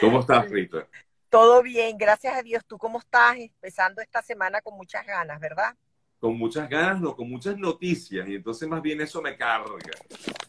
[0.00, 0.86] ¿Cómo estás, Rita?
[1.28, 2.64] Todo bien, gracias a Dios.
[2.66, 3.36] ¿Tú cómo estás?
[3.36, 5.76] Empezando esta semana con muchas ganas, ¿verdad?
[6.18, 9.78] Con muchas ganas, no, con muchas noticias, y entonces más bien eso me carga.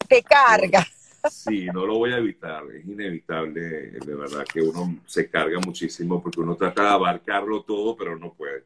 [0.08, 0.86] Te carga.
[1.30, 6.20] Sí, no lo voy a evitar, es inevitable, de verdad que uno se carga muchísimo
[6.20, 8.64] porque uno trata de abarcarlo todo, pero no puede.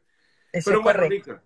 [0.51, 1.01] Eso pero bueno.
[1.07, 1.41] Rita,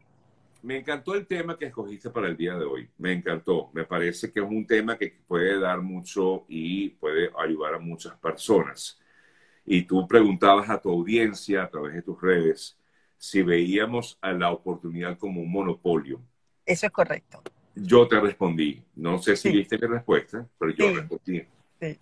[0.61, 4.31] me encantó el tema que escogiste para el día de hoy, me encantó, me parece
[4.31, 9.00] que es un tema que puede dar mucho y puede ayudar a muchas personas.
[9.65, 12.77] Y tú preguntabas a tu audiencia a través de tus redes
[13.17, 16.19] si veíamos a la oportunidad como un monopolio.
[16.65, 17.41] Eso es correcto.
[17.75, 19.57] Yo te respondí, no sé si Sí.
[19.57, 20.95] viste mi respuesta, pero yo Sí.
[20.95, 21.43] respondí.
[21.79, 21.99] Sí.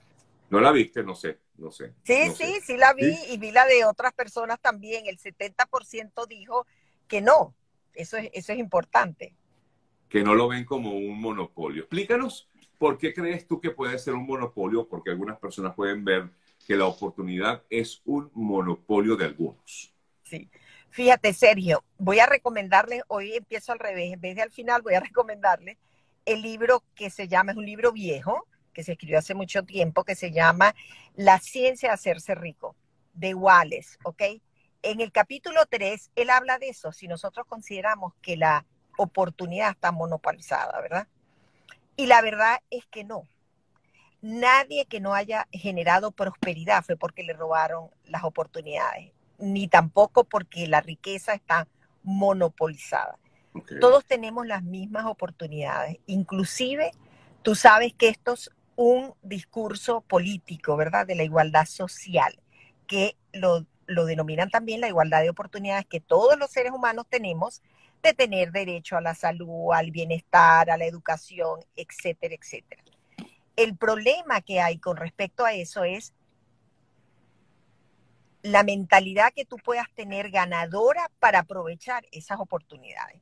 [0.50, 1.04] ¿No la viste?
[1.04, 1.94] No sé, no sé.
[2.04, 2.62] Sí, no sí, sé.
[2.62, 5.06] sí la vi y vi la de otras personas también.
[5.06, 6.66] El 70% dijo
[7.08, 7.54] que no.
[7.94, 9.34] Eso es, eso es importante.
[10.08, 11.82] Que no lo ven como un monopolio.
[11.84, 16.30] Explícanos por qué crees tú que puede ser un monopolio, porque algunas personas pueden ver
[16.70, 19.92] que la oportunidad es un monopolio de algunos.
[20.22, 20.52] Sí.
[20.92, 24.94] Fíjate, Sergio, voy a recomendarles, hoy empiezo al revés, en vez de al final, voy
[24.94, 25.80] a recomendarles
[26.26, 30.04] el libro que se llama, es un libro viejo, que se escribió hace mucho tiempo,
[30.04, 30.76] que se llama
[31.16, 32.76] La ciencia de hacerse rico,
[33.14, 34.22] de Wallace, ¿ok?
[34.84, 39.92] En el capítulo 3, él habla de eso, si nosotros consideramos que la oportunidad está
[39.92, 41.08] monopolizada, ¿verdad?
[41.96, 43.28] Y la verdad es que no.
[44.22, 50.68] Nadie que no haya generado prosperidad fue porque le robaron las oportunidades ni tampoco porque
[50.68, 51.68] la riqueza está
[52.04, 53.18] monopolizada.
[53.82, 55.98] Todos tenemos las mismas oportunidades.
[56.06, 56.92] Inclusive,
[57.42, 61.08] tú sabes que esto es un discurso político, ¿verdad?
[61.08, 62.40] De la igualdad social,
[62.88, 67.62] que lo, lo denominan también la igualdad de oportunidades que todos los seres humanos tenemos
[68.04, 72.84] de tener derecho a la salud, al bienestar, a la educación, etcétera, etcétera.
[73.60, 76.14] El problema que hay con respecto a eso es
[78.42, 83.20] la mentalidad que tú puedas tener ganadora para aprovechar esas oportunidades.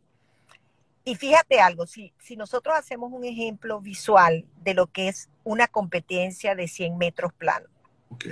[1.04, 5.68] Y fíjate algo, si, si nosotros hacemos un ejemplo visual de lo que es una
[5.68, 7.68] competencia de 100 metros plano,
[8.10, 8.26] Ok.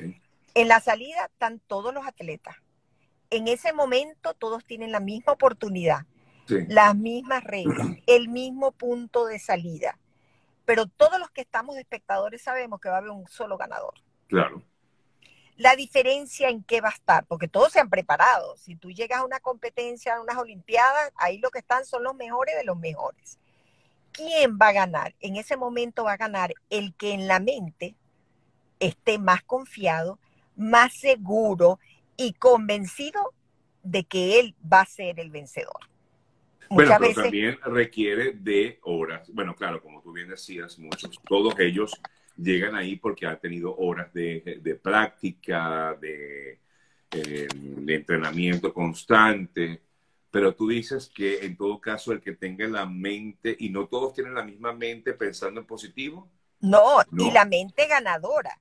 [0.53, 2.55] en la salida están todos los atletas.
[3.31, 6.05] En ese momento todos tienen la misma oportunidad,
[6.47, 6.57] Sí.
[6.67, 9.97] las mismas reglas, el mismo punto de salida.
[10.65, 13.93] Pero todos los que estamos de espectadores sabemos que va a haber un solo ganador.
[14.27, 14.63] Claro.
[15.57, 18.57] la diferencia en qué va a estar, porque todos se han preparado.
[18.57, 22.15] Si tú llegas a una competencia, a unas Olimpiadas, ahí lo que están son los
[22.15, 23.39] mejores de los mejores.
[24.11, 25.15] ¿Quién va a ganar?
[25.19, 27.95] En ese momento va a ganar el que en la mente
[28.79, 30.19] esté más confiado,
[30.55, 31.79] más seguro
[32.17, 33.33] y convencido
[33.83, 35.89] de que él va a ser el vencedor.
[36.69, 39.29] Bueno, pero veces, también requiere de horas.
[39.33, 41.91] Bueno, claro, como tú bien decías, muchos, todos ellos
[42.37, 46.59] llegan ahí porque han tenido horas de, de práctica, de,
[47.11, 49.81] eh, de entrenamiento constante.
[50.31, 54.13] Pero tú dices que en todo caso el que tenga la mente, y no todos
[54.13, 56.29] tienen la misma mente pensando en positivo.
[56.59, 57.27] no, No.
[57.27, 58.59] y la mente ganadora.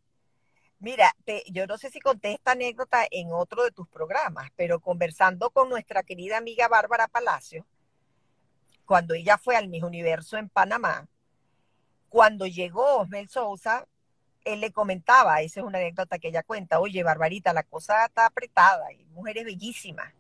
[0.79, 4.81] Mira, te- yo no sé si conté esta anécdota en otro de tus programas, pero
[4.81, 7.67] conversando con nuestra querida amiga Bárbara Palacio,
[8.87, 11.07] cuando ella fue al Miss Universo en Panamá,
[12.09, 13.87] cuando llegó Osmel Sousa,
[14.45, 18.27] él le comentaba, esa es una anécdota que ella cuenta, oye, Barbarita, la cosa está
[18.27, 20.13] apretada, y mujeres bellísimas.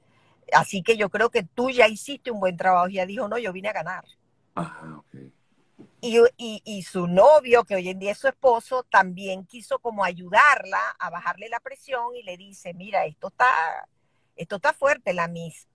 [0.52, 2.88] Así que yo creo que tú ya hiciste un buen trabajo.
[2.88, 4.04] Y ella dijo, no, yo vine a ganar.
[4.54, 5.14] Ajá, ok.
[6.00, 10.04] Y, y, y su novio, que hoy en día es su esposo, también quiso como
[10.04, 13.88] ayudarla a bajarle la presión y le dice, mira, esto está,
[14.36, 15.14] esto está fuerte.
[15.14, 15.66] La Miss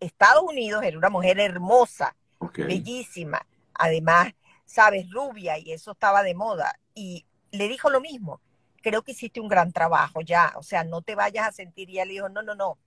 [0.00, 2.16] Estados Unidos era una mujer hermosa,
[2.62, 4.32] Bellísima, además,
[4.64, 6.78] sabes, rubia y eso estaba de moda.
[6.94, 8.40] Y le dijo lo mismo,
[8.82, 11.88] creo que hiciste un gran trabajo ya, o sea, no te vayas a sentir.
[11.90, 12.78] Y ella le dijo, no, no, no,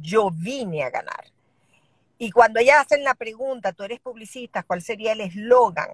[0.00, 1.24] yo vine a ganar.
[2.18, 5.90] Y cuando ella hacen la pregunta, tú eres publicista, ¿cuál sería el eslogan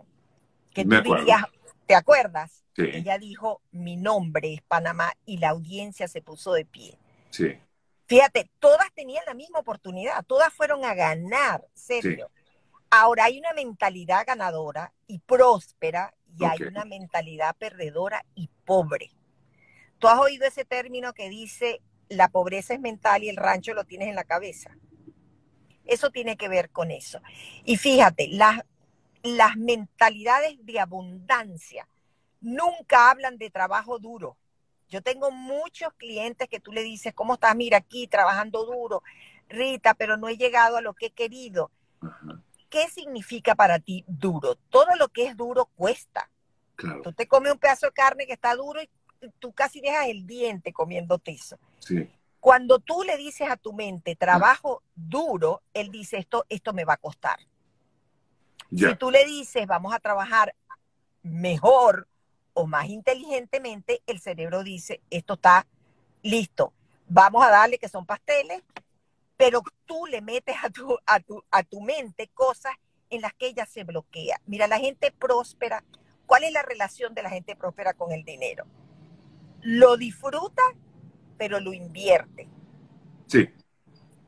[0.72, 1.18] que Me tú acuerdo.
[1.18, 1.42] dirías?
[1.86, 2.64] ¿Te acuerdas?
[2.76, 6.98] Sí, Ella dijo, mi nombre es Panamá y la audiencia se puso de pie.
[7.30, 7.58] sí.
[8.06, 12.30] Fíjate, todas tenían la misma oportunidad, todas fueron a ganar, Sergio.
[12.96, 19.10] Ahora hay una mentalidad ganadora y próspera y hay una mentalidad perdedora y pobre.
[19.98, 23.82] Tú has oído ese término que dice la pobreza es mental y el rancho lo
[23.82, 24.76] tienes en la cabeza.
[25.84, 27.20] Eso tiene que ver con eso.
[27.64, 28.62] Y fíjate, las,
[29.24, 31.88] las mentalidades de abundancia
[32.40, 34.36] nunca hablan de trabajo duro.
[34.88, 37.56] Yo tengo muchos clientes que tú le dices, ¿cómo estás?
[37.56, 39.02] Mira, aquí trabajando duro,
[39.48, 41.72] Rita, pero no he llegado a lo que he querido.
[42.74, 44.56] ¿Qué significa para ti duro?
[44.68, 46.28] Todo lo que es duro cuesta.
[46.74, 47.02] claro.
[47.02, 48.90] Tú te comes un pedazo de carne que está duro y
[49.38, 51.56] tú casi dejas el diente comiéndote eso.
[51.78, 52.10] Sí.
[52.40, 56.94] Cuando tú le dices a tu mente trabajo duro, él dice esto, esto me va
[56.94, 57.38] a costar.
[58.70, 58.88] Ya.
[58.88, 60.56] Si tú le dices vamos a trabajar
[61.22, 62.08] mejor
[62.54, 65.64] o más inteligentemente, el cerebro dice esto está
[66.22, 66.72] listo.
[67.06, 68.64] Vamos a darle que son pasteles,
[69.36, 72.74] pero tú le metes a tu, a tu, a tu mente cosas
[73.10, 74.40] en las que ella se bloquea.
[74.46, 75.84] Mira, la gente próspera,
[76.26, 78.66] ¿cuál es la relación de la gente próspera con el dinero?
[79.60, 80.62] Lo disfruta,
[81.38, 82.48] pero lo invierte.
[83.26, 83.48] Sí.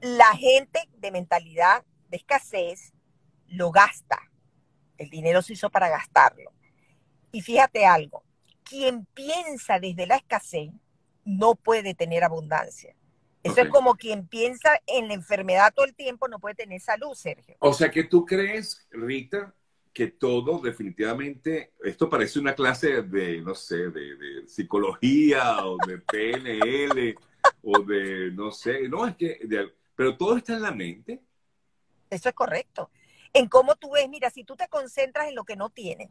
[0.01, 2.93] La gente de mentalidad de escasez
[3.49, 4.19] lo gasta.
[4.99, 6.53] El dinero se hizo para gastarlo.
[7.33, 8.25] Y fíjate algo,
[8.63, 10.71] quien piensa desde la escasez
[11.25, 12.95] no puede tener abundancia.
[13.47, 17.15] Eso es como quien piensa en la enfermedad todo el tiempo no puede tener salud,
[17.15, 17.57] Sergio.
[17.61, 19.55] O sea que tú crees, Rita,
[19.93, 25.99] que todo definitivamente, esto parece una clase de, no sé, de, de psicología o de
[26.13, 27.15] PNL
[27.63, 31.23] o de, no sé, no, es que, de- pero todo está en la mente.
[32.11, 32.91] Eso es correcto.
[33.33, 36.11] En cómo tú ves, mira, si tú te concentras en lo que no tienes,